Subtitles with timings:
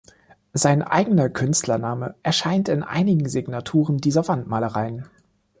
[0.53, 5.05] Sein eigener Künstlername erscheint in einigen Signaturen dieser Wandmalereien.